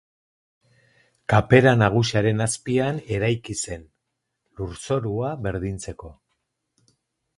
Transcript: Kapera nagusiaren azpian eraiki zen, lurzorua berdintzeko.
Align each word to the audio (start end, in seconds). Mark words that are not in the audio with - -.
Kapera 1.33 1.73
nagusiaren 1.81 2.41
azpian 2.47 3.01
eraiki 3.17 3.57
zen, 3.67 3.85
lurzorua 4.63 5.35
berdintzeko. 5.49 6.15